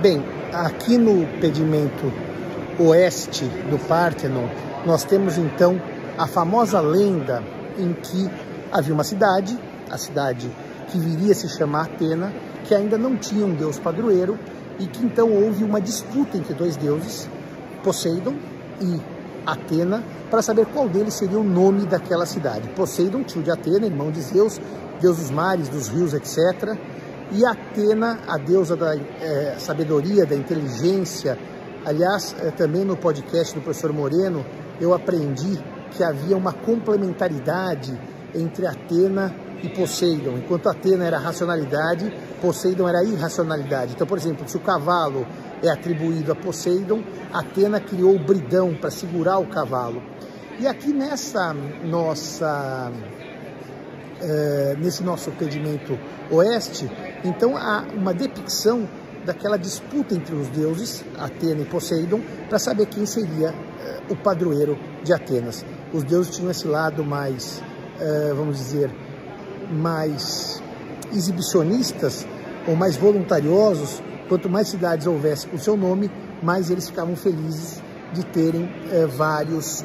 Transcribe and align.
Bem, 0.00 0.24
aqui 0.50 0.96
no 0.96 1.26
pedimento 1.42 2.10
oeste 2.78 3.44
do 3.68 3.78
Parthenon, 3.86 4.48
nós 4.86 5.04
temos 5.04 5.36
então 5.36 5.78
a 6.16 6.26
famosa 6.26 6.80
lenda 6.80 7.42
em 7.78 7.92
que 7.92 8.30
havia 8.72 8.94
uma 8.94 9.04
cidade, 9.04 9.58
a 9.90 9.98
cidade 9.98 10.50
que 10.88 10.98
viria 10.98 11.32
a 11.32 11.34
se 11.34 11.50
chamar 11.50 11.82
Atena, 11.82 12.32
que 12.64 12.74
ainda 12.74 12.96
não 12.96 13.14
tinha 13.14 13.44
um 13.44 13.52
deus 13.52 13.78
padroeiro 13.78 14.38
e 14.78 14.86
que 14.86 15.04
então 15.04 15.30
houve 15.30 15.64
uma 15.64 15.82
disputa 15.82 16.38
entre 16.38 16.54
dois 16.54 16.78
deuses, 16.78 17.28
Poseidon 17.84 18.36
e 18.80 18.98
Atena, 19.44 20.02
para 20.30 20.40
saber 20.40 20.64
qual 20.64 20.88
deles 20.88 21.12
seria 21.12 21.38
o 21.38 21.44
nome 21.44 21.84
daquela 21.84 22.24
cidade. 22.24 22.70
Poseidon, 22.70 23.22
tio 23.22 23.42
de 23.42 23.50
Atena, 23.50 23.84
irmão 23.84 24.10
de 24.10 24.22
Zeus, 24.22 24.58
deus 24.98 25.18
dos 25.18 25.30
mares, 25.30 25.68
dos 25.68 25.88
rios, 25.88 26.14
etc. 26.14 26.74
E 27.32 27.46
Atena, 27.46 28.20
a 28.26 28.36
deusa 28.36 28.76
da 28.76 28.96
é, 28.96 29.56
sabedoria, 29.58 30.26
da 30.26 30.34
inteligência. 30.34 31.38
Aliás, 31.84 32.34
é, 32.40 32.50
também 32.50 32.84
no 32.84 32.96
podcast 32.96 33.54
do 33.54 33.60
professor 33.60 33.92
Moreno, 33.92 34.44
eu 34.80 34.92
aprendi 34.92 35.58
que 35.92 36.02
havia 36.02 36.36
uma 36.36 36.52
complementaridade 36.52 37.98
entre 38.34 38.66
Atena 38.66 39.34
e 39.62 39.68
Poseidon. 39.68 40.38
Enquanto 40.38 40.68
Atena 40.68 41.04
era 41.04 41.18
racionalidade, 41.18 42.12
Poseidon 42.40 42.88
era 42.88 43.04
irracionalidade. 43.04 43.92
Então, 43.94 44.06
por 44.06 44.18
exemplo, 44.18 44.48
se 44.48 44.56
o 44.56 44.60
cavalo 44.60 45.26
é 45.62 45.68
atribuído 45.68 46.32
a 46.32 46.34
Poseidon, 46.34 47.02
Atena 47.32 47.80
criou 47.80 48.16
o 48.16 48.18
bridão 48.18 48.74
para 48.74 48.90
segurar 48.90 49.38
o 49.38 49.46
cavalo. 49.46 50.02
E 50.58 50.66
aqui 50.66 50.92
nessa 50.92 51.54
nossa, 51.84 52.92
é, 54.20 54.76
nesse 54.78 55.02
nosso 55.02 55.30
pedimento 55.32 55.98
oeste, 56.30 56.90
então 57.24 57.56
há 57.56 57.84
uma 57.94 58.12
depicção 58.12 58.88
daquela 59.24 59.58
disputa 59.58 60.14
entre 60.14 60.34
os 60.34 60.48
deuses, 60.48 61.04
Atena 61.18 61.62
e 61.62 61.64
Poseidon, 61.64 62.20
para 62.48 62.58
saber 62.58 62.86
quem 62.86 63.04
seria 63.06 63.48
é, 63.48 64.00
o 64.12 64.16
padroeiro 64.16 64.78
de 65.02 65.12
Atenas. 65.12 65.64
Os 65.92 66.04
deuses 66.04 66.34
tinham 66.34 66.50
esse 66.50 66.66
lado 66.66 67.04
mais, 67.04 67.62
é, 68.00 68.32
vamos 68.34 68.56
dizer, 68.56 68.90
mais 69.70 70.62
exibicionistas 71.12 72.26
ou 72.66 72.76
mais 72.76 72.96
voluntariosos, 72.96 74.02
quanto 74.28 74.48
mais 74.48 74.68
cidades 74.68 75.06
houvesse 75.06 75.46
com 75.46 75.58
seu 75.58 75.76
nome, 75.76 76.10
mais 76.42 76.70
eles 76.70 76.88
ficavam 76.88 77.16
felizes 77.16 77.82
de 78.12 78.24
terem 78.26 78.68
vários 79.16 79.84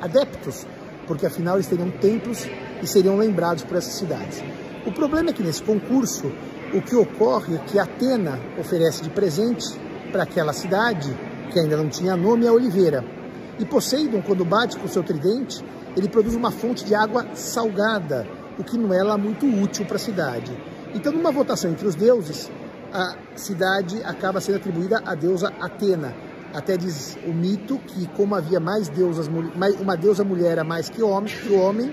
adeptos, 0.00 0.66
porque 1.06 1.26
afinal 1.26 1.56
eles 1.56 1.66
teriam 1.66 1.90
templos 1.90 2.48
e 2.82 2.86
seriam 2.86 3.16
lembrados 3.16 3.64
por 3.64 3.76
essas 3.76 3.94
cidades. 3.94 4.42
O 4.86 4.92
problema 4.92 5.30
é 5.30 5.32
que 5.32 5.42
nesse 5.42 5.62
concurso, 5.62 6.30
o 6.72 6.82
que 6.82 6.94
ocorre 6.94 7.56
é 7.56 7.58
que 7.58 7.78
Atena 7.78 8.38
oferece 8.58 9.02
de 9.02 9.10
presente 9.10 9.64
para 10.12 10.24
aquela 10.24 10.52
cidade, 10.52 11.16
que 11.50 11.58
ainda 11.58 11.76
não 11.76 11.88
tinha 11.88 12.16
nome, 12.16 12.46
a 12.46 12.52
oliveira. 12.52 13.04
E 13.58 13.64
Poseidon, 13.64 14.20
quando 14.22 14.44
bate 14.44 14.76
com 14.76 14.88
seu 14.88 15.02
tridente, 15.02 15.64
ele 15.96 16.08
produz 16.08 16.34
uma 16.34 16.50
fonte 16.50 16.84
de 16.84 16.94
água 16.94 17.26
salgada, 17.34 18.26
o 18.58 18.64
que 18.64 18.76
não 18.76 18.92
é 18.92 19.02
lá 19.02 19.16
muito 19.16 19.46
útil 19.46 19.86
para 19.86 19.96
a 19.96 20.00
cidade. 20.00 20.56
Então, 20.94 21.12
numa 21.12 21.32
votação 21.32 21.70
entre 21.70 21.86
os 21.86 21.94
deuses, 21.94 22.50
a 22.92 23.16
cidade 23.34 24.00
acaba 24.04 24.40
sendo 24.40 24.56
atribuída 24.56 25.02
à 25.04 25.14
deusa 25.14 25.52
Atena. 25.60 26.14
Até 26.54 26.76
diz 26.76 27.18
o 27.26 27.32
mito 27.32 27.78
que, 27.78 28.06
como 28.08 28.36
havia 28.36 28.60
mais 28.60 28.88
deusas, 28.88 29.28
uma 29.28 29.96
deusa 29.96 30.22
mulher 30.22 30.60
a 30.60 30.64
mais 30.64 30.88
que 30.88 31.02
homem, 31.02 31.34
que 31.34 31.48
o 31.48 31.58
homem, 31.58 31.92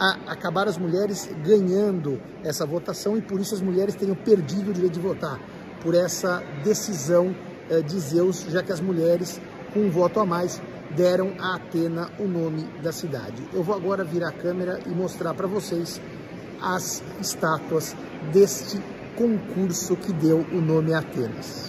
a, 0.00 0.32
acabaram 0.32 0.70
as 0.70 0.78
mulheres 0.78 1.28
ganhando 1.44 2.18
essa 2.42 2.64
votação 2.64 3.18
e 3.18 3.20
por 3.20 3.38
isso 3.38 3.54
as 3.54 3.60
mulheres 3.60 3.94
teriam 3.94 4.16
perdido 4.16 4.70
o 4.70 4.72
direito 4.72 4.94
de 4.94 5.00
votar, 5.00 5.38
por 5.82 5.94
essa 5.94 6.42
decisão 6.64 7.36
eh, 7.68 7.82
de 7.82 8.00
Zeus, 8.00 8.46
já 8.48 8.62
que 8.62 8.72
as 8.72 8.80
mulheres, 8.80 9.38
com 9.74 9.80
um 9.80 9.90
voto 9.90 10.20
a 10.20 10.24
mais, 10.24 10.58
deram 10.96 11.34
a 11.38 11.56
Atena 11.56 12.10
o 12.18 12.26
nome 12.26 12.62
da 12.82 12.92
cidade. 12.92 13.46
Eu 13.52 13.62
vou 13.62 13.74
agora 13.74 14.04
virar 14.04 14.30
a 14.30 14.32
câmera 14.32 14.80
e 14.86 14.88
mostrar 14.88 15.34
para 15.34 15.46
vocês 15.46 16.00
as 16.62 17.02
estátuas 17.20 17.94
deste 18.32 18.80
concurso 19.16 19.96
que 19.96 20.12
deu 20.14 20.46
o 20.50 20.60
nome 20.60 20.94
a 20.94 21.00
Atenas. 21.00 21.66